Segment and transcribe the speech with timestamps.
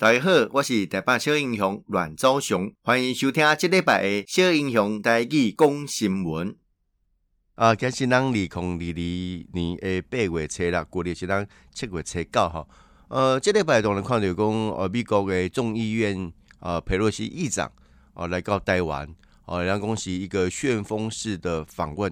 [0.00, 6.56] 大家好，我是台北小英雄阮昭雄，欢迎收听这礼拜的小英雄台语讲新闻。
[7.56, 12.66] 啊，今是咱二零二二年诶八月七日，过年是咱七月七九哈。
[13.08, 17.70] 呃，这礼拜当然看到讲，呃，美国的众议院呃佩洛西议长
[18.14, 19.06] 哦、呃、来到台湾，
[19.44, 22.10] 哦，人讲是一个旋风式的访问。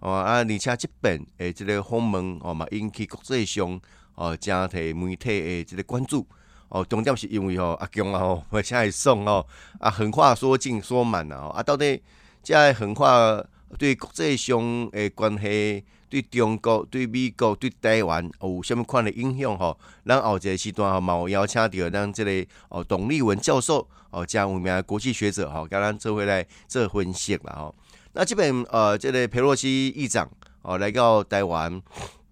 [0.00, 3.80] 哦啊，而且这边诶，这个访问哦嘛引起国际上
[4.14, 6.28] 哦真侪媒体诶这个关注。
[6.74, 9.46] 哦，重点是因为吼阿强啊吼，而且还送哦
[9.78, 12.02] 啊，横话说尽说满了吼啊，到底
[12.42, 13.40] 这横话
[13.78, 14.58] 对国际上
[14.90, 19.78] 诶关系，对中国、对美国、对台湾有什么款的影响吼？
[20.04, 27.72] 咱后一个时段吼，嘛有邀请到咱这个哦董立文教授哦，加有名国际学者吼，跟咱做回来做分析啦吼。
[28.14, 30.28] 那即边呃，这个佩洛西议长
[30.62, 31.80] 哦来到台湾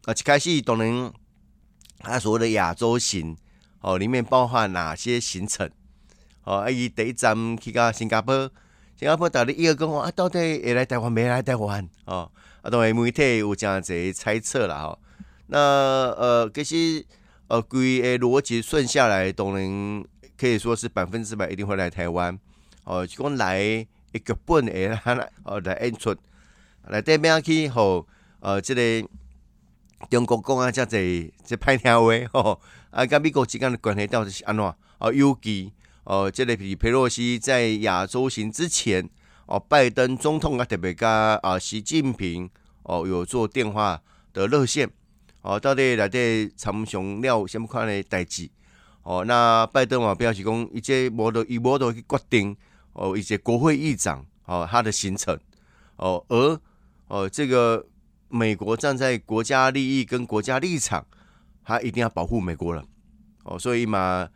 [0.05, 1.13] 啊，一开始当然
[2.01, 3.37] 他所谓的亚洲行。
[3.83, 5.69] 哦，里面包含哪些行程？
[6.45, 8.51] 哦，啊，伊第一站去到新加坡，
[8.97, 11.89] 新加坡到底伊个讲啊，到底会来台湾没来台湾？
[12.07, 12.31] 哦，
[12.63, 14.99] 啊，当然媒体有这样子猜测了哈。
[15.47, 17.05] 那呃，其实
[17.49, 20.05] 呃，规个逻辑顺下来，当然
[20.39, 22.39] 可以说是百分之百一定会来台湾。
[22.85, 26.17] 哦，就讲来一个本诶，来哦来演出，
[26.89, 28.07] 来这边去吼，
[28.41, 29.09] 呃，即个
[30.11, 32.61] 中国讲啊，遮济这歹听话 吼。
[32.91, 34.65] 啊，甲美国之间的关系到底是安怎？
[34.99, 35.73] 哦，尤其
[36.05, 39.09] 哦，即个是佩洛西在亚洲行之前，
[39.47, 41.09] 哦，拜登总统啊特别甲
[41.43, 42.51] 啊习近平
[42.83, 44.01] 哦有做电话
[44.35, 44.91] 的热线，
[45.41, 48.51] 哦，到底内底参详了什么款的代志？
[49.05, 52.55] 哦，那拜登嘛表示讲，伊即无得伊无得去决定
[52.93, 55.39] 哦，伊即国会议长哦他的行程，
[55.97, 56.61] 哦，而
[57.09, 57.85] 哦这个
[58.33, 61.07] 美国站在国家利益跟国家立场。
[61.65, 62.85] 他一定要保护美国人，
[63.45, 64.29] 哦，所以嘛，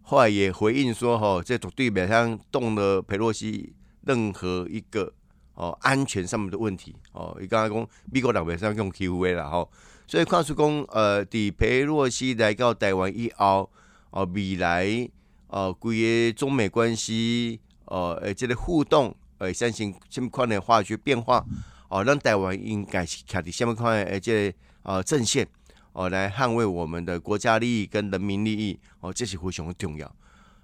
[0.00, 3.74] 后来也回应说，吼，这绝对没像动了裴洛西
[4.06, 5.12] 任何一个
[5.52, 9.70] 哦安全上面的问题，哦，伊刚刚讲美国人袂使用 Q V 啦，吼，
[10.06, 13.70] 所以看出讲，呃，伫裴洛西来到台湾以后，
[14.08, 15.06] 哦，未来，
[15.48, 21.44] 哦，规个中美关系，哦，诶，这个互动，诶，相信什么款的化学变化，
[21.88, 25.46] 哦，让台湾应该是徛伫什么款诶，这个呃阵线。
[25.92, 30.06] 哦，来捍卫我们的国家利益跟人民利益，哦，这是非常的重要。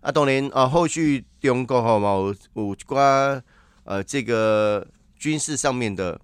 [0.01, 3.43] 啊，当然，啊，后续中国吼嘛有有关
[3.83, 4.87] 呃这个
[5.17, 6.21] 军事上面的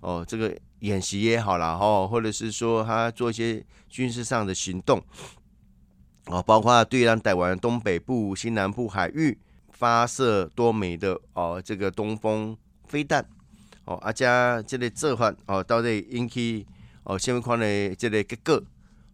[0.00, 5.00] 哦，这个演习也好啦，吼，或者是说他做一些军事上的行动，
[6.26, 9.38] 哦，包括对让台湾东北部、西南部海域
[9.70, 13.24] 发射多枚的哦这个东风飞弹，
[13.88, 16.66] 哦，啊加这个做法哦，到底引起。
[17.04, 18.62] 哦，什么款的这个结果，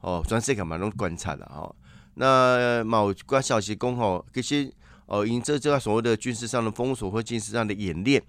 [0.01, 1.77] 哦，全世界嘛拢观察啦吼。
[2.15, 4.69] 那某关消息讲吼，其实
[5.07, 8.21] 哦，因这这个所谓的军事上的封锁或军事上的演练，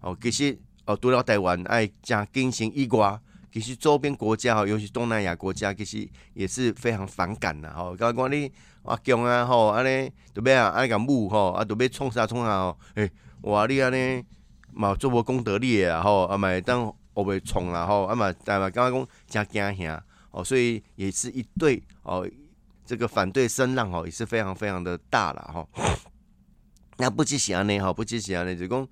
[0.00, 3.20] 哦，其实哦，除了台湾爱加进行以外，
[3.52, 7.94] 其实周边国家吼，尤其东南亚国家，其实也是非常反感啦吼。
[7.94, 8.50] 刚刚讲你
[8.84, 10.70] 阿强啊吼，安尼都要啊？
[10.70, 12.10] 安尼个武吼，啊，都要创？
[12.10, 12.78] 啥创啥吼？
[12.94, 13.10] 诶，
[13.42, 14.24] 哇，你安尼
[14.72, 16.94] 嘛做无功德力的吼，啊，买当。
[17.14, 22.26] 我被创啦吼，啊嘛，但嘛刚刚讲诚惊吓哦，所以也是一对哦，
[22.86, 25.68] 这个反对声浪哦也是非常非常的大了哈。
[26.96, 28.88] 那不只是安尼哈，不只是安尼，就讲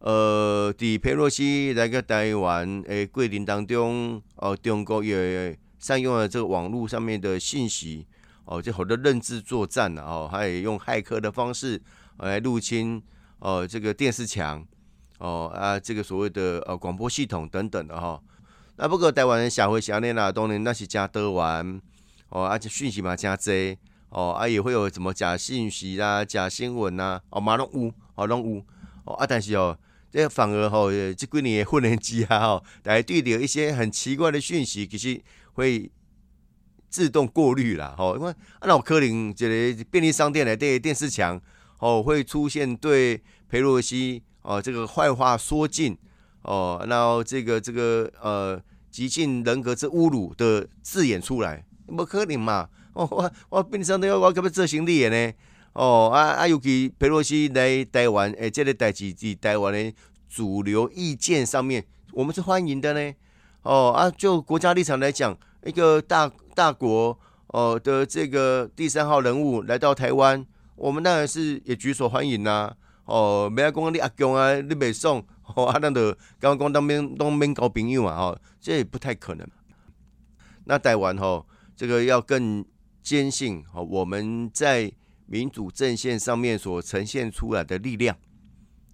[0.00, 8.04] 呃，伫裴洛西来个台湾诶桂林当中，哦，中国也善用了这个网络上面的信息
[8.44, 11.80] 哦，就好多认知作战了哦，还有用骇客的方式
[12.18, 13.00] 来入侵
[13.38, 14.66] 哦这个电视墙。
[15.22, 18.20] 哦啊，这个所谓的呃广播系统等等的哈，
[18.74, 21.80] 那不过台湾人社会上面啦，当然那是加多玩
[22.30, 23.52] 哦，而且讯息嘛加多
[24.08, 28.64] 哦，啊也会有什么假信息啦、假新闻呐，哦嘛拢有，哦拢有
[29.04, 29.78] 哦啊，但是哦，
[30.10, 35.22] 这反而吼、哦，这几年的混人机啊吼，大家对着一些很奇怪的讯息，其实
[35.52, 35.88] 会
[36.90, 41.40] 自动过滤啦吼，因为啊那可能这个便利商店的对电视墙
[41.78, 44.24] 哦会出现对裴洛西。
[44.42, 45.96] 哦，这个坏话说尽
[46.42, 48.60] 哦，然后这个这个呃，
[48.90, 52.68] 极尽人格之侮辱的字眼出来，不可能嘛？
[52.94, 55.32] 哦，我我平常都要我干嘛执行力呢？
[55.74, 59.94] 哦啊啊，尤其佩洛西来台湾，诶，这个代志在台湾的
[60.28, 63.14] 主流意见上面，我们是欢迎的呢。
[63.62, 65.34] 哦啊，就国家立场来讲，
[65.64, 70.44] 一个大大国哦的这个第三号人物来到台湾，
[70.76, 75.22] 我们当然是也举手欢迎呐、哦，不要讲你阿强啊，你袂爽，
[75.54, 79.46] 哦， 啊，咱就刚刚讲当面当面交朋友嘛，吼，这也不太可能。
[80.64, 82.64] 那台湾吼，这个要更
[83.02, 84.90] 坚信哦，我们在
[85.26, 88.16] 民主阵线上面所呈现出来的力量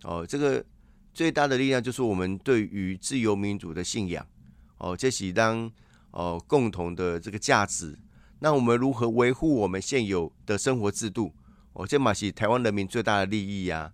[0.04, 0.64] 哦，这个
[1.12, 4.26] 最大的力量就是我们对于自由民主的信仰
[4.78, 5.70] 哦，这是当
[6.12, 7.98] 哦共同的这个价值。
[8.40, 11.34] 那我们如何维护我们现有的生活制度？
[11.74, 13.92] 哦，这嘛是台湾人民最大的利益呀！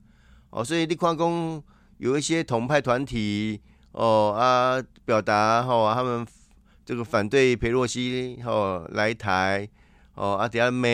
[0.55, 1.63] 哦，所以你看讲
[1.99, 3.61] 有一些同派团体
[3.91, 6.25] 哦啊，表达吼、哦、他们
[6.85, 9.69] 这个反对裴洛西吼来台
[10.15, 10.89] 哦啊，底下骂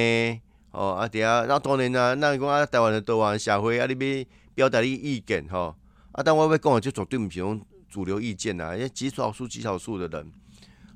[0.70, 4.24] 哦啊，底下那当然啊，那讲啊，台湾的台湾社会啊，你要
[4.54, 5.76] 表达你意见吼
[6.12, 7.60] 啊，但我要讲的就绝对不是种
[7.90, 10.32] 主流意见呐，因为极少数极少数的人。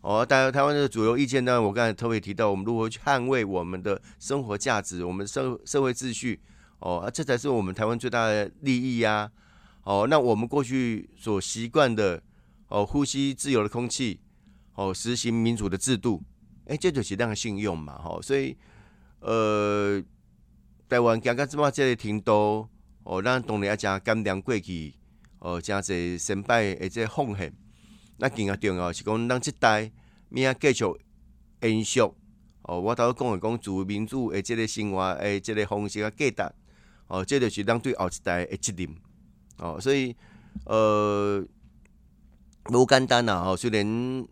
[0.00, 6.40] 哦，当然，台湾的主流意见呢，我刚才特别提到，我们如何去捍卫我们的生活价值，我们社社会秩序，
[6.84, 9.30] 哦，啊，这才是我们台湾最大的利益呀、
[9.84, 10.02] 啊。
[10.02, 12.22] 哦，那我们过去所习惯的，
[12.68, 14.20] 哦，呼吸自由的空气，
[14.74, 16.22] 哦，实行民主的制度，
[16.66, 18.54] 哎，这就是这样的信用嘛，哈、哦，所以，
[19.20, 20.02] 呃，
[20.86, 22.68] 台湾刚刚这么这里挺多，
[23.04, 24.94] 哦，咱当然要讲甘良过去，
[25.38, 27.50] 哦，加这成败而这奉献。
[28.18, 29.90] 那更加重要是讲，咱这代
[30.28, 30.84] 明仔继续
[31.62, 32.78] 延续哦。
[32.80, 36.54] 我头讲的讲自由民主的这个生活的这个方式啊，价值
[37.18, 38.88] 哦，这就是咱对后一代的责任
[39.58, 39.78] 哦。
[39.80, 40.14] 所以
[40.64, 41.44] 呃，
[42.70, 43.56] 无简单呐哦。
[43.56, 43.86] 虽然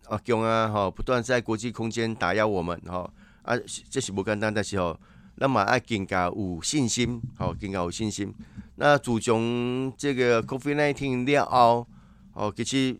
[0.07, 3.09] 啊，强啊吼，不断在国际空间打压我们吼
[3.43, 3.55] 啊，
[3.89, 4.99] 这是无简单，但是吼，
[5.37, 8.33] 咱嘛爱更加有信心吼，更加有信心。
[8.75, 11.87] 那自从这个 COVID-19 了后
[12.33, 12.99] 哦，其实。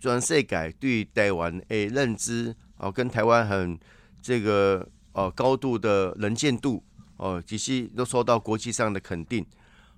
[0.00, 3.76] 全世界对台湾的认知哦，跟台湾很
[4.22, 6.80] 这个哦高度的能见度
[7.18, 9.44] 哦，其实都受到国际上的肯定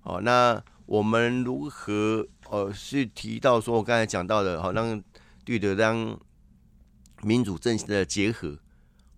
[0.03, 0.21] 哦。
[0.23, 5.01] 那我们如何哦去提到说我刚才讲到的，好让
[5.45, 6.19] 对的让
[7.23, 8.59] 民主政的结合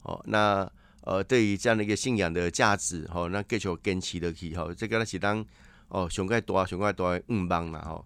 [0.03, 0.71] 哦，那
[1.03, 5.45] 呃对于这样的一个信仰的价值哦，那继续坚持的去哈，这个是当
[5.89, 8.05] 哦上盖大上盖大的愿望啦吼。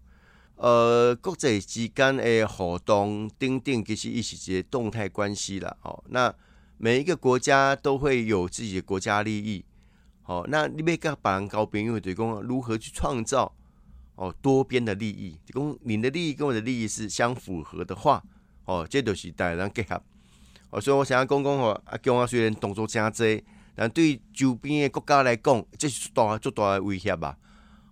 [0.57, 5.77] 呃，国际之间的活动等等，其实也是一些动态关系啦。
[5.83, 6.35] 哦，那
[6.79, 9.65] 每一个国家都会有自己的国家利益。
[10.27, 13.51] 哦，那你要跟别人交朋友，就是讲如何去创造
[14.17, 15.39] 哦多边的利益。
[15.47, 18.23] 就讲你的利益跟我的利益是相符合的话，
[18.65, 20.03] 哦，这就是大家结合。
[20.71, 23.43] 哦，所以我想要讲讲哦，阿强啊，虽然动作真多，
[23.75, 27.39] 但对周边的国家来讲，这是大最大的威胁吧。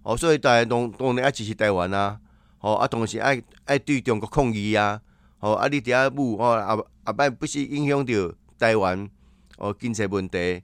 [0.02, 2.20] 哦，所以大家当当然要支持台湾啊。
[2.58, 4.98] 哦，啊，同时爱爱对中国抗议啊！
[5.40, 8.12] 哦，啊，你伫遐母哦，啊啊摆不是影响到
[8.58, 9.06] 台湾
[9.58, 10.62] 哦经济问题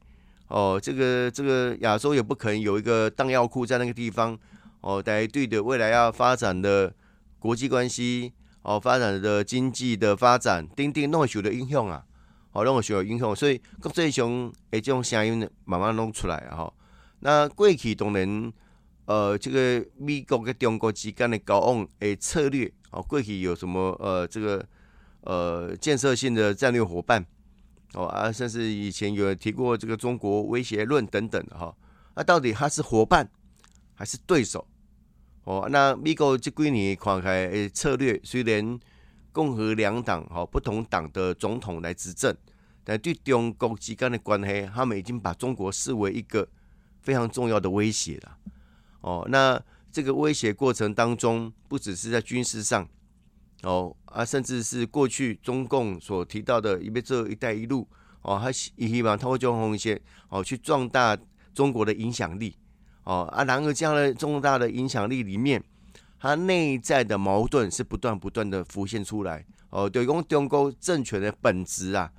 [0.50, 4.38] 哦，这个这个亚洲也不可能有一个弹药库在那个地方
[4.82, 6.92] 哦，大家对的未来要发展的
[7.38, 8.32] 国际关系
[8.62, 12.04] 哦，发展的经济的发展，等等拢会受到影响啊！
[12.52, 16.56] 哦，拢会受到影响，所以国际上诶，这种声音慢慢弄出来啊！
[16.56, 16.74] 吼，
[17.20, 18.52] 那过去当然。
[19.06, 24.64] 呃，这个美国跟中国之间的交往诶策略，哦，过去有什么呃，这个
[25.22, 27.26] 呃建设性的战略伙伴，
[27.94, 31.74] 哦啊，甚至以前有人提过这个中国威胁论等等的哈，
[32.14, 33.28] 那、啊、到底他是伙伴
[33.94, 34.66] 还是对手？
[35.44, 38.78] 哦，那美国这几年看开策略，虽然
[39.32, 42.36] 共和两党哈不同党的总统来执政，
[42.84, 46.46] 但对中国之间的关系，他们已经把中国视为一个
[47.00, 48.36] 非常重要的威胁了。
[49.00, 52.88] 哦，那这个威胁过程当中，不只是在军事上，
[53.62, 57.86] 哦啊，甚至是过去中共所提到的“一边这一带一路”，
[58.22, 61.16] 哦，他希望透过这种一些哦去壮大
[61.54, 62.56] 中国的影响力，
[63.04, 65.62] 哦啊，然而这样的重大的影响力里面，
[66.18, 72.10] 它内在的矛盾是不断不断的浮现出来，哦，对，讲中国政权的本质啊，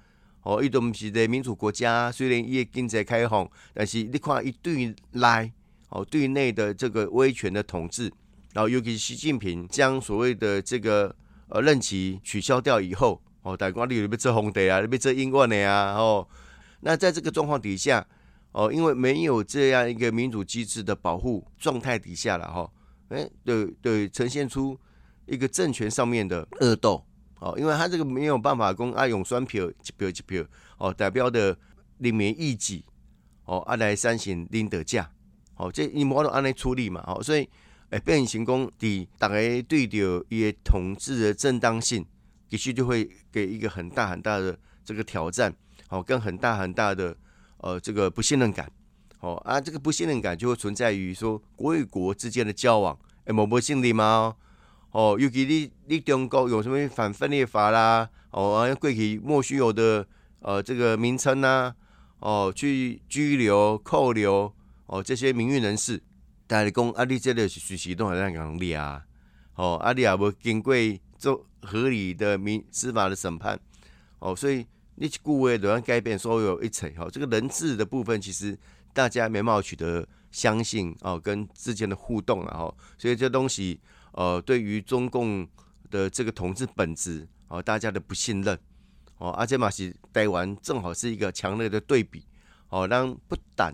[0.43, 5.51] 哦，伊都不是一个民主国家，虽然伊经济开放，但是你看一对来。
[5.93, 8.09] 哦，对内的这个威权的统治，
[8.53, 11.13] 然后尤其是习近平将所谓的这个
[11.51, 14.79] 呃任期取消掉以后，哦，大家你有没有做皇帝啊？
[14.79, 15.93] 有没有做英国的呀？
[15.93, 16.27] 哦，
[16.79, 18.05] 那在这个状况底下，
[18.53, 22.71] 哦，因为没有这样一个民主机制的保护状态底下了哈，
[23.09, 24.79] 哎，对对，呈现出
[25.25, 27.05] 一个政权上面的恶斗，
[27.39, 30.43] 哦，因为他这个没有办法跟阿勇双票一票一票，
[30.77, 31.57] 哦，代表的
[31.97, 32.81] 人民意志，
[33.45, 35.05] 哦，阿来三省领导者。
[35.57, 37.03] 哦，这你冇得按呢处理嘛？
[37.05, 37.47] 哦，所以
[37.91, 42.05] 诶，变形工的大家对着伊个统治的正当性，
[42.49, 45.53] 必须就会给一个很大很大的这个挑战，
[45.89, 47.15] 哦，跟很大很大的
[47.57, 48.71] 呃这个不信任感，
[49.19, 54.35] 哦啊，这个不信任感就会存在于说国与国之间的交往，诶，冇冇信任吗？
[54.91, 60.07] 哦，尤其你你中国有什么反分裂法啦，哦，啊，过去莫须有的
[60.39, 61.75] 呃这个名称呐、啊。
[62.21, 64.53] 哦去拘留、扣留
[64.85, 65.99] 哦这些名誉人士，
[66.51, 69.01] 大家讲啊，你这个是随时都还在讲你啊，
[69.55, 70.75] 哦，啊你也无经过
[71.17, 73.57] 做合理的民司法的审判，
[74.19, 78.57] 哦，所以你去顾问都要改变所有一切，哦，这个人质的部分其实
[78.91, 83.79] 大家没办法取得相信哦，跟之间的互动啊，哦，所以这东西
[84.11, 85.47] 呃，对于中共
[85.89, 88.59] 的这个统治本质哦，大家的不信任。
[89.19, 92.25] 哦，而且嘛是台湾正好是一个强烈的对比，
[92.67, 93.73] 哦，让不但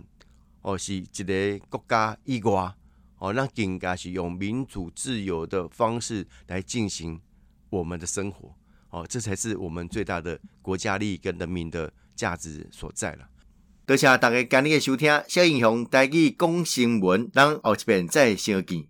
[0.62, 2.74] 哦是一个国家以外，
[3.20, 7.20] 哦，让更加是用民主自由的方式来进行
[7.70, 8.54] 我们的生活，
[8.90, 13.28] 哦，这才是我们最大的国家利益跟人民的价值所在了。
[13.86, 18.86] 多谢大家今日的收听，小英雄带去讲新闻，咱后一遍再相见。